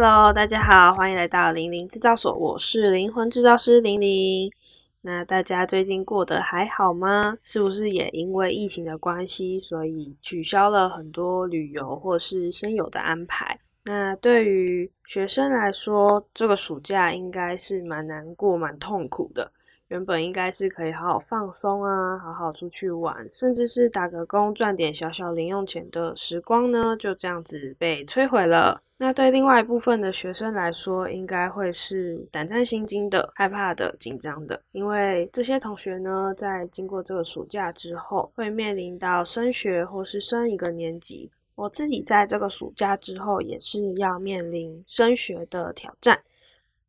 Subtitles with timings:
[0.00, 4.48] Hello，大家好，欢迎来到玲玲制造所，我是灵魂制造师玲玲。
[5.00, 7.36] 那大家最近过得还好吗？
[7.42, 13.58] 是不是也因为疫情的关系，所以取消了很多旅游或是先有的安排？
[13.86, 19.50] 那对于学生来说，这个暑假应该是蛮难过、蛮痛苦的。
[19.88, 28.82] 原本应该是可以好好放松啊，好好出去玩，甚至是打个工赚点小小零用钱的时光呢，就这样子被摧毁了。
[29.00, 41.30] 那对另外一部分的学生来说，应该会是胆战心惊的、害怕的、紧张的，因为这些同学呢，在经过这个暑假之后，会面临到升学或是升一个年级。
[41.54, 46.20] 我自己在这个暑假之后，也是要面临升学的挑战。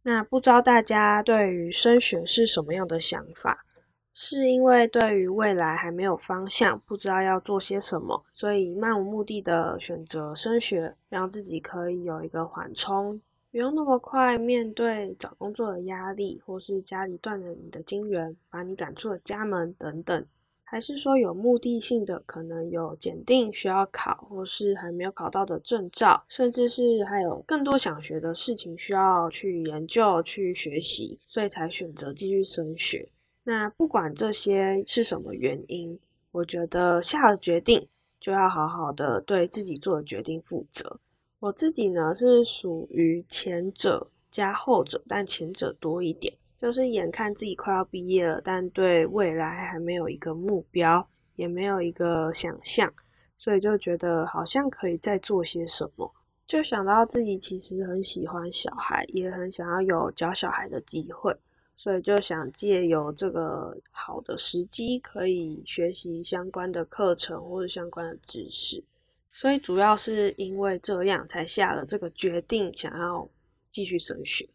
[0.10, 3.64] 那不知道大家对于升学是什么样的想法？
[4.12, 20.26] 是因为对于未来还没有方向，不知道要做些什么，所以漫无目的的选择升学，让自己可以有一个缓冲，不用那么快面对找工作的压力，或是家里断了你的金源，把你赶出了家门等等。
[20.72, 33.10] 还是说有目的性的，可能有检定需要考，或是还没有考到的证照，甚至是还有更多想学的事情需要去研究、去学习，所以才选择继续升学。
[33.46, 36.00] 那不管这些是什么原因，
[36.34, 37.88] 我觉得下了决定
[38.20, 41.00] 就要好好的对自己做的决定负责。
[41.40, 46.32] 我自己呢是属于前者加后者，但前者多一点。
[46.62, 52.94] 就是眼看自己快要毕业了，但对未来还没有一个目标，也没有一个想象，
[53.38, 56.14] 所以就觉得好像可以再做些什么。
[56.46, 61.34] 就想到自己其实很喜欢小孩，也很想要有教小孩的机会，
[61.76, 68.84] 所以就想借由这个好的时机，可以学习相关的课程或者相关的知识。
[69.32, 73.30] 所以主要是因为这样，才下了这个决定，想要
[73.72, 74.50] 继续升学。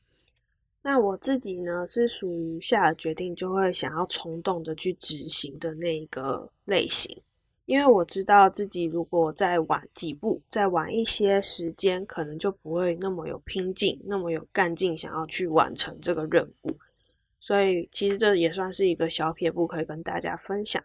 [0.87, 7.23] 那我自己呢，是属于下了决定就会想要冲动的去执行的那一个类型，
[7.65, 16.77] 因为我知道自己如果再晚几步，再晚一些时间，可能就不会那么有拼劲，那么有干劲，想要去完成这个任务。
[17.41, 20.85] 所以其实这也算是一个小撇步，可以跟大家分享，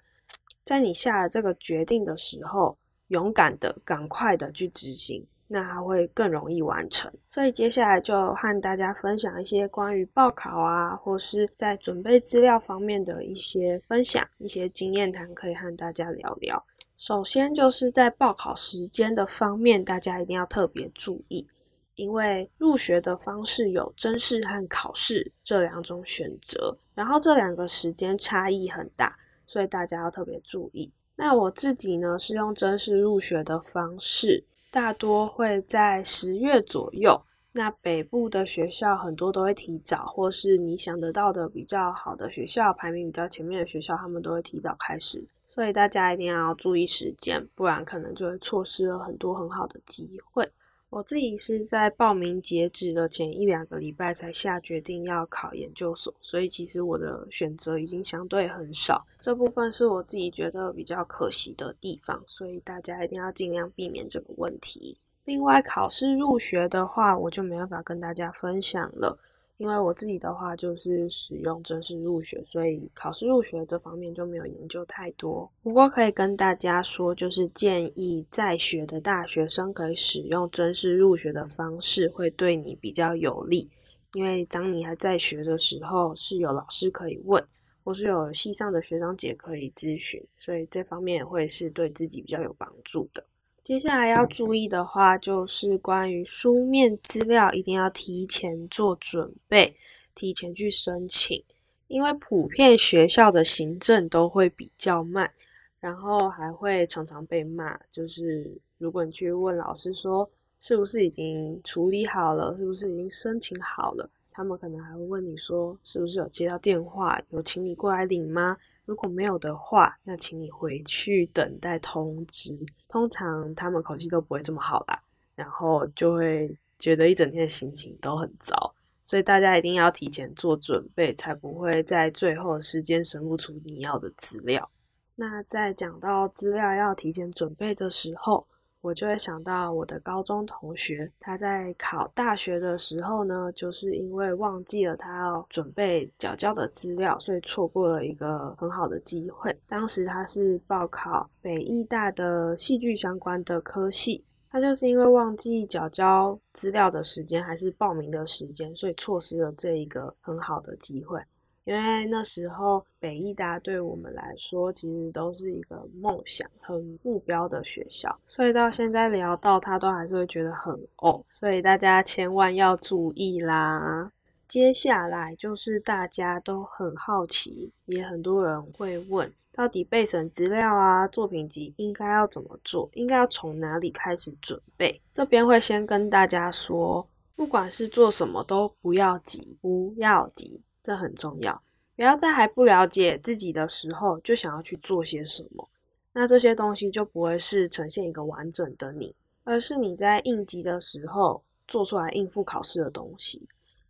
[0.63, 2.77] 在你下了这个决定的时候，
[3.09, 5.27] 勇敢的、赶快的去执行。
[5.51, 16.63] 那它会更容易完成，所以接下来就和大家分享一些关于报考啊，或是在准备资料方面的一些分享，一些经验谈可以和大家聊聊。
[16.95, 21.47] 首先就是在报考时间的方面，大家一定要特别注意，
[21.95, 29.17] 因为入学的方式有真试和考试这两种选择，然后这两个时间差异很大，
[29.47, 30.91] 所以大家要特别注意。
[31.16, 34.45] 那我自己呢是用真试入学的方式。
[34.72, 37.24] 大多会在十月左右。
[37.52, 45.28] 那北部的学校很多都会提早，或是你想得到的比较好的学校，排名比较前面的学校，他们都会提早开始。
[45.47, 50.47] 所以大家一定要注意时间，不然可能就会错失了很多很好的机会。
[50.89, 64.97] 我自己是在报名截止的前一两个礼拜才下决定要考研究所，所以其实我的选择已经相对很少，这部分是我自己觉得比较可惜的地方，所以大家一定要尽量避免这个问题。
[65.25, 69.19] 另外，考试入学的话，我就没办法跟大家分享了。
[69.59, 75.52] 因为我自己的话就是使用正式入学，所以考试入学这方面就没有研究太多。
[75.62, 83.70] 不过可以跟大家说，就是建议在学的大学生可以使用正式入学的方式，会对你比较有利。
[84.14, 87.46] 因为当你还在学的时候，是有老师可以问，
[87.84, 93.22] 或是有系上的学长姐可以咨询，所以这方面会是对自己比较有帮助的。
[93.62, 99.75] 接下来要注意的话，就是关于书面资料，一定要提前做准备，
[100.16, 101.44] 提前去申请。
[101.88, 105.31] 因为普遍学校的行政都会比较慢，
[105.80, 107.79] 然后还会常常被骂。
[107.90, 110.29] 就是如果你去问老师说，
[110.59, 118.58] 是不是已经处理好了，是不是已经申请好了，他们可能还会问你说，是不是有接到电话，有请你过来领吗？
[118.90, 122.58] 如果没有的话，那请你回去等待通知。
[122.88, 125.00] 通常他们口气都不会这么好啦，
[125.36, 128.74] 然后就会觉得一整天的心情都很糟。
[129.03, 134.72] 所以大家一定要提前做准备，才不会在最后时间审不出你要的资料。
[135.14, 138.47] 那在讲到资料要提前准备的时候，
[138.81, 149.58] 我就会想到我的高中同学，他在考大学的时候呢，就是因为忘记了他要准备缴交的资料，所以错过了一个很好的机会。
[149.67, 161.22] 当时他是报考北艺大的戏剧相关的科系，他就是因为忘记缴交资料的时间，还是报名的时间，所以错失了这一个很好的机会。
[161.69, 171.23] 因为那时候北艺大对我们来说，其实都是一个梦想、很目标的学校，所以到现在聊到它，都还是会觉得很哦。
[171.29, 174.11] 所以大家千万要注意啦。
[174.47, 179.31] 接下来就是大家都很好奇，也很多人会问。
[179.53, 182.89] 到底备审资料啊，作品集应该要怎么做？
[182.93, 184.99] 应该要从哪里开始准备？
[185.13, 191.61] 这边会先跟大家说，不管是做什么都不要急，不要急，这很重要。
[191.96, 195.70] 不要在还不了解自己的时候就想要去做些什么，
[196.14, 203.47] 那这些东西就不会是呈现一个完整的你，而是你在应急的时候做出来应付考试的东西。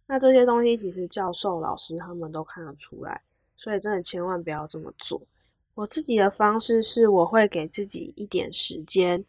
[0.08, 3.22] 那这些东西其实教授、老师他们都看得出来，
[3.56, 5.22] 所以真的千万不要这么做。
[5.76, 9.24] 我自己的方式是，我会给自己一点时间，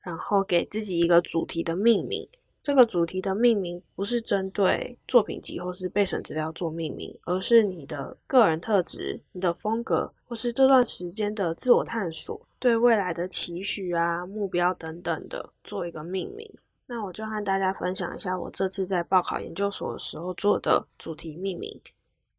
[0.00, 2.28] 然后给自己一个主题的命名。
[2.62, 16.52] 这个主题的命名不是针对作品集或是备审资料做命名，而是你的个人特质、你的风格，或是这段时间的自我探索、对未来的期许啊、目标等等的做一个命名。
[16.86, 21.80] 那我就和大家分享一下我这次在报考研究所的时候做的主题命名。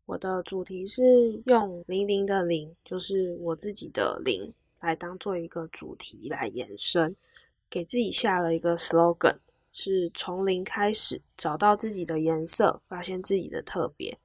[0.06, 1.04] 我的主题是
[1.46, 7.16] 用零零的零，就是我自己的零，来当做一个主题来延伸，
[7.70, 9.38] 给自己下了一个 slogan，
[9.72, 14.20] 是从零开始，找到自己的颜色，发现自己的特别。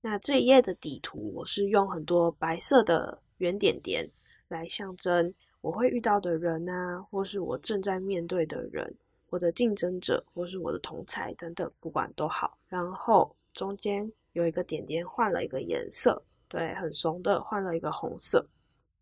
[0.00, 4.10] 那这一页的底图，我是用很多白色的圆点点
[4.48, 8.96] 来象征我会遇到的人啊，或是我正在面对的人，
[9.28, 12.58] 我的竞争者，或是我的同才等等，不管都好。
[12.68, 14.12] 然后中间。
[14.32, 18.46] 有一个点点换了一个颜色，对，很怂的换了一个红色。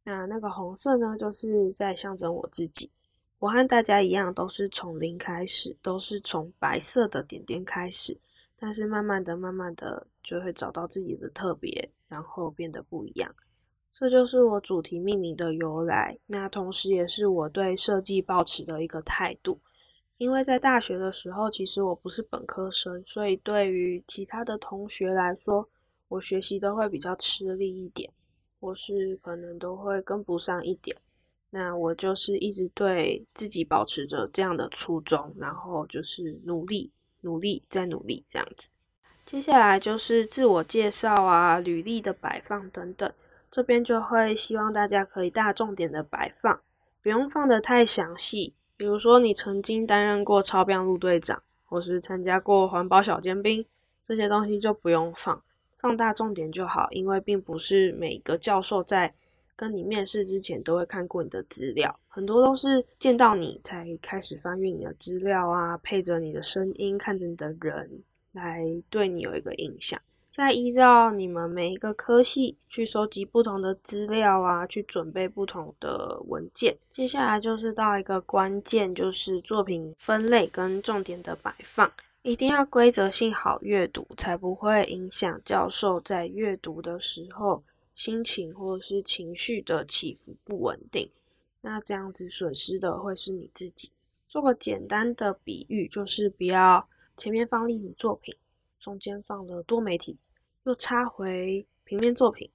[0.04, 2.90] 那那个红色呢，就是在象征我自己。
[3.40, 8.18] 我和大家一样，都是从零开始，都是从白色的点点开始，
[8.56, 13.34] 但是慢慢的、慢慢的就会找到自己的特别，然后变得不一样。
[13.92, 19.60] 这就是我主题命名的由来，那同时也是我对设计抱持的一个态度。
[20.16, 25.68] 因为在大学的时候，其实我不是本科生，所以对于其他的同学来说，
[26.08, 28.12] 我学习都会比较吃力一点，
[28.58, 30.96] 或是可能都会跟不上一点。
[31.50, 36.90] 那我就是一直对自己保持着这样的初衷，然后就是努力、
[37.22, 38.70] 努力再努力这样子。
[39.24, 43.12] 接下来就是自我介绍啊、履历的摆放等等，
[43.50, 46.60] 这边就会希望大家可以大重点的摆放，
[47.02, 48.54] 不用放的太详细。
[48.76, 53.66] 比如说，你曾经担任过超标路队长，或是参加过环保小尖兵，
[54.02, 55.42] 这些东西就不用放，
[55.78, 56.88] 放大重点就好。
[56.90, 59.12] 因为并不是每个教授在
[59.58, 70.00] 跟你面试之前都会看过你的资料，很多都是见到你才开始翻阅你的资料啊，配着你的声音，看着你的人，来对你有一个印象。
[70.30, 76.78] 再依照你们每一个科系去收集不同的资料啊，去准备不同的文件。
[76.88, 81.90] 接下来就是到一个关键，就是作品分类跟重点的摆放，
[82.22, 87.64] 一定要规则性好阅读，才不会影响教授在阅读的时候
[87.98, 91.10] 心情或者是情绪的起伏不稳定。
[91.60, 93.90] 那这样子损失的会是你自己。
[94.28, 98.32] 做个简单的比喻，就是不要前面放立体作品，
[98.78, 100.16] 中间放了多媒体。
[100.62, 102.48] 又插回平面作品，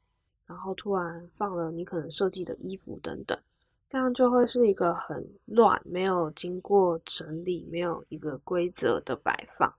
[0.46, 3.38] 然后突然放了你可能设计的衣服等等，
[3.86, 9.74] 这样就会是一个很乱、没有经过整理、没有一个规则的摆放。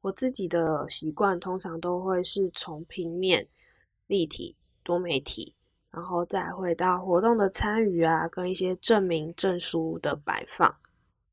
[0.00, 3.46] 我自己的习惯通常都会是从平面、
[4.06, 5.54] 立体、多媒体，
[5.90, 10.74] 然后再回到活动的参与啊，跟一些证明证书的摆放，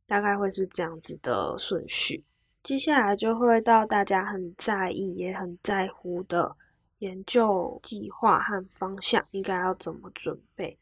[0.08, 2.26] 大概会是这样子的顺序。
[2.62, 6.56] 接下来就会到大家很在意也很在乎的
[7.00, 10.78] 研究计划和方向，应该要怎么准备？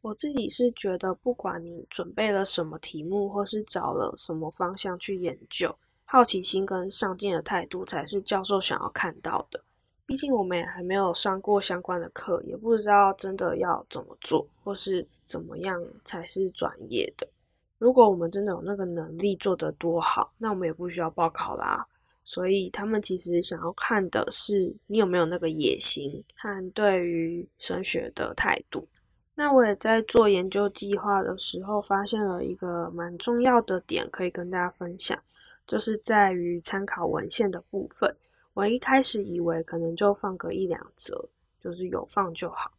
[0.00, 9.62] 我自己是觉得，不管你准备了什么题目，或是找了什么方向去研究，好奇心跟上进的态度才是教授想要看到的。
[10.08, 17.28] 毕竟我们也还没有上过相关的课，也不知道真的要怎么做，或是怎么样才是专业的。
[17.76, 21.86] 如果我们真的有那个能力做得多好，那我们也不需要报考啦。
[22.24, 28.88] 所以他们其实想要看的是你有没有那个野心和对于升学的态度。
[29.34, 35.18] 那我也在做研究计划的时候，发现了一个蛮重要的点，可以跟大家分享，
[35.66, 38.16] 就是在于参考文献的部分。
[38.58, 41.28] 我一开始以为可能就放个一两则，
[41.62, 42.72] 就是有放就好，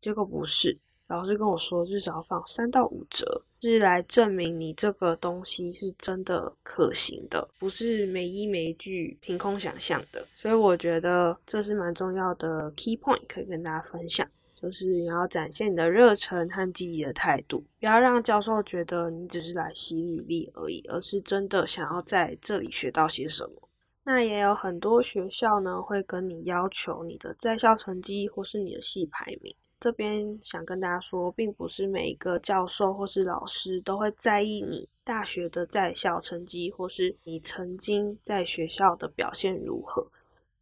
[0.00, 0.76] 结果不是。
[1.06, 10.26] 老师跟我说至少要放三到五折，是来证明你这个东西是真的可行的，不是没依没据凭空想象的。
[10.34, 14.28] 所以我觉得这是蛮重要的 key point，可以跟大家分享，
[14.60, 23.68] 就是你要展现你的热忱和积极的态度，不要让教授觉得你只是来洗履历而已，而是真的想要在这里学到些什么。
[24.04, 29.54] 那也有很多学校呢，会跟你要求你的在校成绩或是你的系排名。
[29.78, 40.06] 这边想跟大家说，并不是每一个教授或是老师都会在意你大学的在校成绩，或是你曾经在学校的表现如何。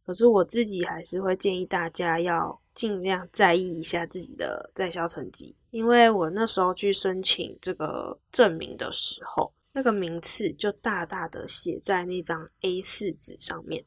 [0.05, 9.51] 可是我自己还是会建议大家要尽量在意一下自己的在校成绩，因为我那时候去申请这个证明的时候。
[9.73, 13.85] 那个名次就大大的写在那张 A 四纸上面，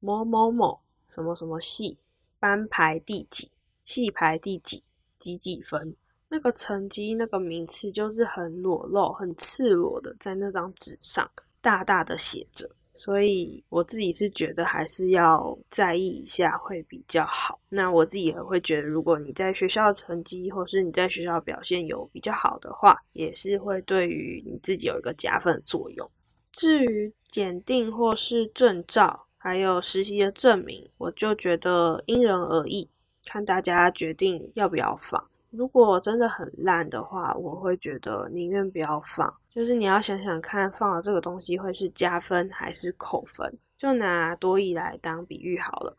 [0.00, 1.98] 某某某什么什么系
[2.38, 3.50] 班排第几，
[3.84, 4.82] 系排第几，
[5.18, 5.96] 几几分，
[6.28, 12.70] 那个成绩那个名次就是很裸露、很赤裸的在那张纸上大大的写着。
[12.94, 17.58] 所以我自己是觉得还是要在意一下会比较好。
[17.68, 26.08] 那我自己也会觉得，如果你在学校的成绩或是你在学校表现有比较好的话，也是会对于你自己有一个加分的作用。
[26.52, 32.88] 至于检定或是证照，还有实习的证明，我就觉得因人而异，
[33.24, 35.28] 看大家决定要不要放。
[35.56, 39.32] 如果真的很烂的话，我会觉得宁愿不要放。
[39.48, 43.56] 就是你要想想看，放了这个东西会是加分还是扣分？
[43.78, 45.96] 就拿多益来当比喻好了。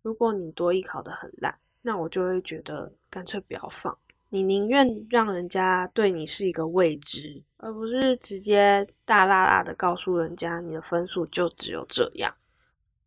[0.00, 3.94] 如果你多益考得很烂，那我就会觉得干脆不要放。
[4.30, 12.34] 你宁愿让人家对你是一个未知，而不是直接大大大的告诉人家你的分数就只有这样。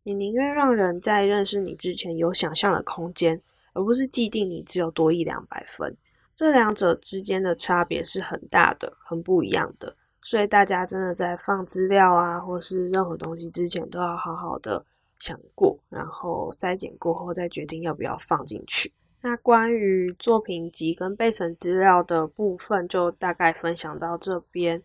[0.04, 3.42] 你宁愿让人在认识你之前有想象的空间。
[3.78, 5.96] 而不是既定你只有多一两百分，
[6.34, 9.94] 这两者之间的差别是很大的，很不一样的。
[10.20, 14.84] 所以大家真的在放资料啊，或是任何东西之前，都要好好的
[15.20, 18.92] 想过，然后筛检过后再决定要不要放进去。
[19.20, 24.82] 那关于作品集跟备审资料的部分，就大概分享到这边。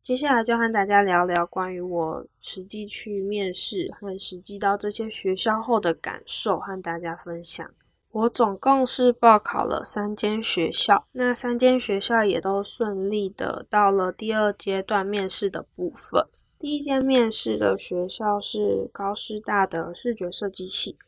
[0.00, 7.68] 接下来就和大家聊聊关于我实际去面试和实际到这些学校后的感受，和大家分享。
[8.12, 16.26] 我总共是报考了三间学校，那三间学校也都顺利的到了第二阶段面试的部分。
[16.58, 20.98] 第一间面试的学校是高师大的视觉设计系，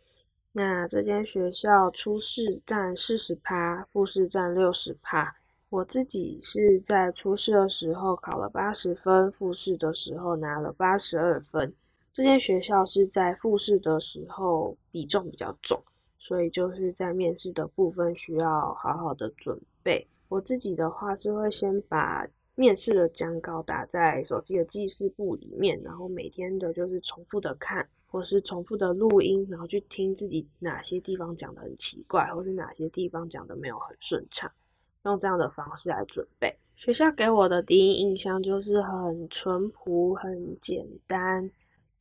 [0.53, 5.35] 那这间学校初试占四十趴，复试占六十趴。
[5.71, 11.75] 我自己是在初试的时候考了八十分，复试的时候拿了八十二分。
[12.13, 15.83] 这间学校是在复试的时候比重比较重。
[16.23, 20.07] 所以就是在面试的部分需要好好的准备。
[20.29, 22.25] 我自己的话是会先把
[22.55, 34.49] 面试的讲稿打在手机的记事簿里面，然后每天的就是重复的看，或是重复的录音，然后去听自己哪些地方讲的很奇怪，或是哪些地方讲的没有很顺畅，
[35.05, 36.55] 用这样的方式来准备。
[36.77, 41.51] 学校给我的第一印象就是很淳朴、很简单，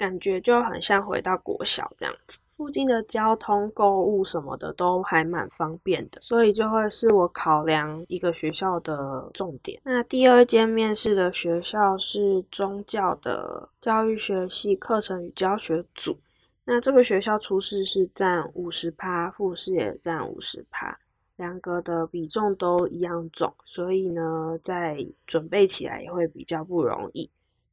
[0.01, 2.39] 感觉就很像回到国小这样子。
[2.49, 9.79] 附近的交通、购物什么的都还蛮方便的，所以就会是我考量一个学校的重点。
[9.83, 16.17] 那第二间面试的学校是宗教的教育学系课程与教学组，
[16.65, 20.97] 那这个学校初试是占五十趴，复试也占五十趴，
[21.35, 27.29] 两个的比重都一样重，所以呢，在准备起来也会比较不容易。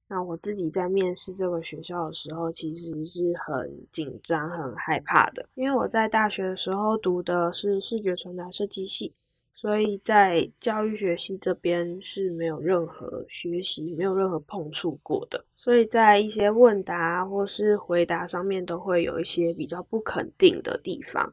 [0.09, 9.13] 那我自己在面试这个学校的时候，其实是很紧张、很害怕的，因为我在大学的时候读的是视觉传达设计系，
[9.53, 21.31] 所以在教育学系这边是没有任何学习、没有任何碰触过的，所以在一些问答或是回答上面都会有一些比较不肯定的地方。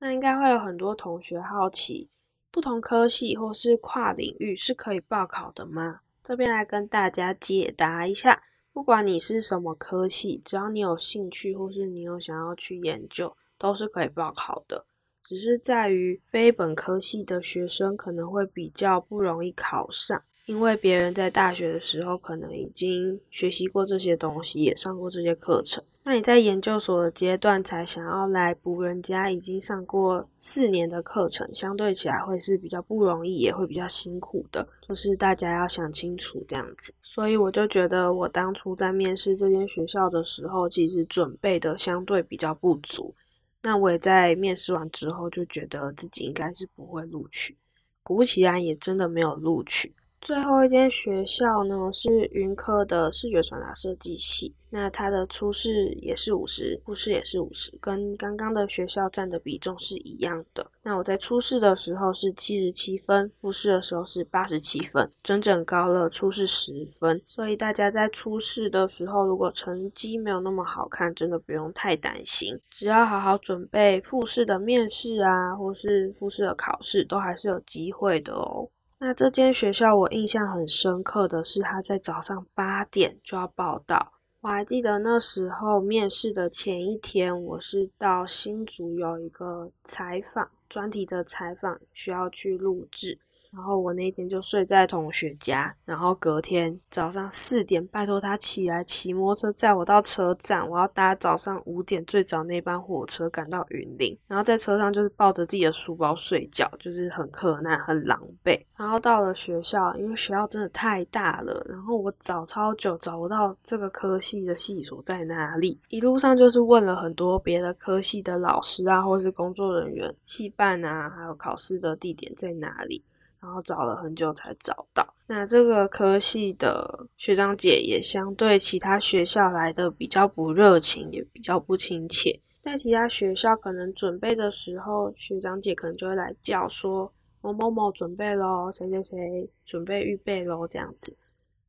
[0.00, 2.10] 那应该会有很多同学好奇，
[2.52, 6.00] 不同科系或是跨领域是可以报考的吗？
[6.28, 14.84] 这边来跟大家解答一下，不管你是什么科系，只要你有兴趣或是你有想要去研究，都是可以报考的。
[15.22, 25.82] 只是在于非本科系的学生可能会比较不容易考上，因为别人在大学的时候可能已经学习过这些东西，也上过这些课程。
[26.10, 34.66] 那你在研究所的阶段才想要来补人家已经上过四年的课程，相对起来会是比较不容易，也会比较辛苦的。
[34.88, 36.94] 就是大家要想清楚这样子。
[37.02, 43.14] 所以我就觉得，我当初在面试这间学校的时候，其实准备的相对比较不足。
[43.60, 47.54] 那我也在面试完之后就觉得自己应该是不会录取。
[48.02, 49.94] 果不其然，也真的没有录取。
[50.20, 60.70] 最后一间学校呢是云科的视觉传达设计系，那它的初试也是五十，复试也是五十，跟刚刚的学校占的比重是一样的。
[60.82, 67.22] 那我在初试的时候是七十七分，复试的时候是八十七分，整整高了初试十分。
[67.26, 78.68] 所以大家在初试的时候，如果成绩没有那么好看，真的不用太担心，只要好好准备复试的面试啊，或是复试的考试，都还是有机会的哦。
[79.00, 84.14] 那这间学校我印象很深刻的是，他在早上八点就要报道。
[84.40, 93.18] 我还记得那时候面试的前一天，我是到新竹有一个采访专题的采访，需要去录制。
[93.50, 108.60] 然后我那天就睡在同学家，然后隔天早上四点拜托他起来骑摩托车载我到车站，我要搭早上五点最早那班火车赶到云林，然后在车上就是抱着自己的书包睡觉，就是很困难很狼狈。
[108.76, 123.02] 然后到了学校，因为学校真的太大了，然后我找超久找不到这个科系的系所在哪里，一路上就是问了很多别的科系的老师啊，或是工作人员，系办啊，还有考试的地点在哪里。
[123.40, 125.14] 然后找了很久才找到。
[125.26, 132.40] 那这个科系的学长姐也相对其他学校来的比较不热情，也比较不亲切。
[132.60, 141.16] 在其他学校可能准备的时候，学长姐可能就会来叫说某某某准备咯，谁谁谁准备预备咯，这样子。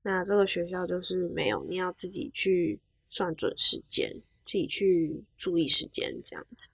[0.01, 4.09] 那这个学校就是没有，你要自己去算准时间，
[4.45, 6.69] 自己去注意时间这样子。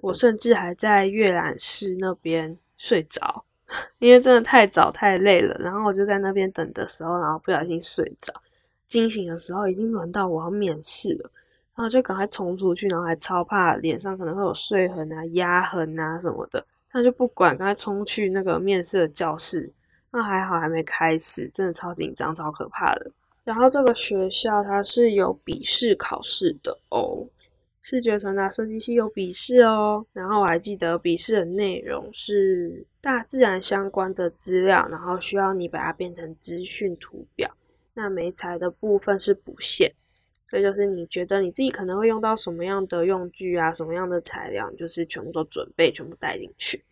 [0.00, 3.44] 我甚至还在阅览室那边睡着。
[3.98, 8.32] 因为真的太早太累了，然后我就在那边等的时候，然后不小心睡着，
[8.86, 11.30] 惊醒的时候已经轮到我要面试了，
[11.76, 19.72] 然后就赶快冲出去，然后还超怕脸上可能会有睡痕啊、压痕啊什么的，那就不管，赶快冲去那个面试的教室。
[20.12, 23.12] 那还好还没开始，真的超紧张、超可怕的。
[23.44, 27.24] 然后这个学校它是有笔试考试的哦。
[27.82, 37.50] 视觉传达设计系有笔试哦，然后我还记得笔试的内容是大自然相关的资料，然后需要你把它变成资讯图表。
[37.94, 39.90] 那媒材的部分是补线，
[40.48, 46.82] 所以就是你觉得你自己可能会用到什么样的用具啊，什么样的材料，就是全部都准备，全部带进去。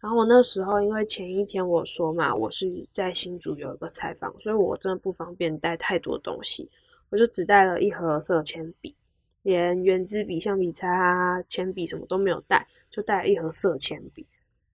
[0.00, 6.70] 然后我那时候因为前一天我说嘛，我是在新竹有一个采访，所以我真的不方便带太多东西，
[7.10, 8.94] 我就只带了一盒色铅笔。
[9.42, 14.26] 连圆珠笔、橡皮擦啊、铅笔什么都没有带，就带了一盒色铅笔。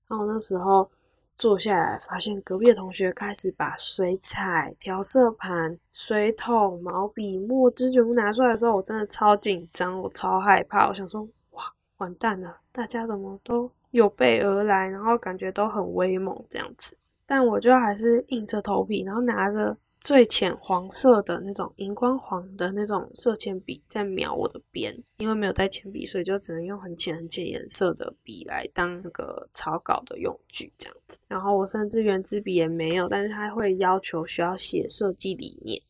[0.08, 0.90] 然后那时候
[1.36, 10.88] 坐下来，发现隔壁的同学开始把水彩、调色盘、水桶、毛笔、墨汁全部拿出来的时候，我真的超紧张，我超害怕。
[10.88, 11.64] 我想说，哇，
[11.98, 16.96] 完蛋了，大家怎么都有备而来，然后感觉都很威猛这样子。
[17.26, 19.76] 但我就还是硬着头皮，然后拿着。
[19.98, 31.18] 最浅黄色的那种荧光黄的那种色铅笔在描我的边，因为没有带铅笔，所以就只能用很浅很浅颜色的笔来当那个草稿的用具这样子。
[31.26, 35.82] 然后我甚至圆珠笔也没有，但是他会要求需要写设计理念。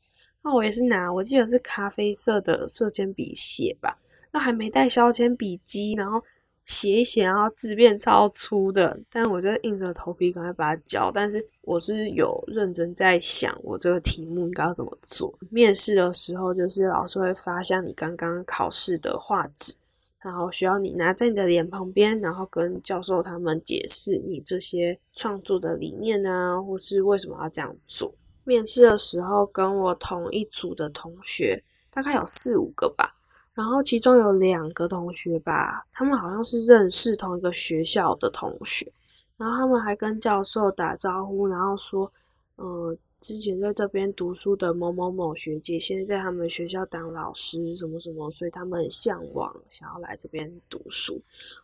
[0.42, 3.98] 那我也是拿，我记得是咖啡色的色铅笔写吧，
[4.32, 6.22] 那还没带削铅笔机，然后。
[6.66, 11.12] 写一写，然后字变超粗的，但我就硬着头皮赶快把它交。
[11.12, 15.32] 但是我是有认真在想，我这个题目应该要怎么做。
[15.48, 19.76] 面试的时候，就是老师会发下你刚刚考试的画纸，
[20.20, 28.12] 然后需要你拿在你的脸旁边，然后跟教授他们解释你这些创作的理念啊，或是为什么要这样做。
[28.42, 33.15] 面试的时候，跟我同一组的同学大概有四五个吧。
[33.56, 38.86] 然后其中有两个同学吧，他们好像是认识同一个学校的同学，
[39.38, 42.12] 然后他们还跟教授打招呼，然后说，
[42.56, 51.18] 呃，之前在这边读书的某某某学姐，现在在他们学校当老师，什么什么，所以他们很向往，想要来这边读书。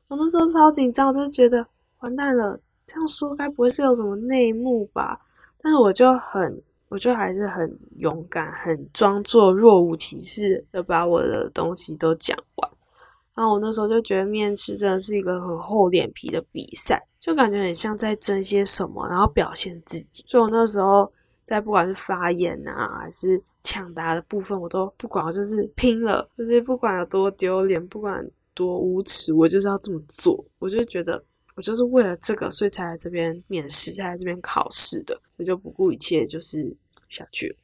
[0.08, 1.66] 我那时候超紧张，我就觉得
[2.00, 5.20] 完蛋了，这样说该不会是有什么内幕吧？
[5.60, 6.62] 但是我就很。
[6.92, 12.70] 我就还是很勇敢，很装作若无其事的把我的东西都讲完。
[13.34, 20.22] 然后我那时候就觉得面试真的是一个很厚脸皮的比赛，就感觉很像在争些什么，然后表现自己。
[20.28, 21.10] 所以我那时候
[21.46, 30.44] 在不管是发言啊，还是抢答的部分，我都不管，我就是拼了，就是不管有多丢脸，不管多无耻，我就是要这么做。
[30.58, 31.24] 我就觉得。
[31.54, 36.74] 我就是为了这个，所以才来这边面试，才来这边考试的，我就不顾一切就是
[37.12, 37.54] 下去。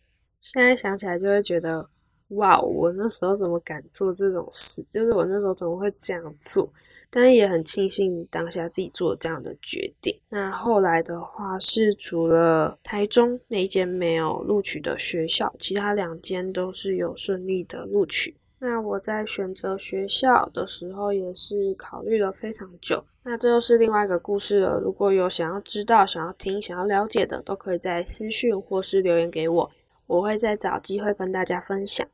[0.40, 1.88] 现在想起来就会觉得，
[2.28, 4.86] 哇，我那时候怎么敢做这种事？
[4.92, 6.70] 就是我那时候怎么会这样做？
[7.10, 10.14] 但是也很庆幸当下自己做这样的决定。
[10.28, 18.36] 那后来的话是除了台中那间没有录取的学校，其他两间都是有顺利的录取。
[18.60, 23.04] 那我在选择学校的时候也是考虑了非常久。
[23.22, 24.80] 那这又是另外一个故事了。
[24.80, 29.70] 如果有想要知道、想要听、想要了解的，都可以在私讯或是留言给我，
[30.06, 32.06] 我会再找机会跟大家分享。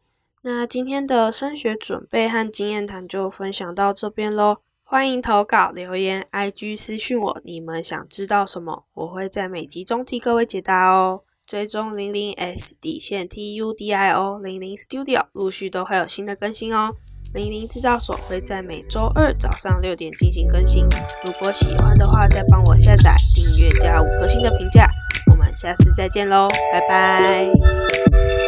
[0.42, 4.58] 那今天的升学准备和经验谈就分享到这边喽。
[4.82, 11.22] 欢迎投稿留言，IG 私讯我，你们想知道什么，我会在每集中替各位解答哦。
[11.46, 16.94] 追踪零零 S 底线 T U D I O 零零 Studio，陆续都会有新的更新哦。
[17.34, 20.84] 零零制造所会在每周二早上六点进行更新。
[21.24, 24.88] 如果喜欢的话，再帮我下载、订阅加五颗星的评价。
[25.30, 28.43] 我们下次再见喽，拜拜。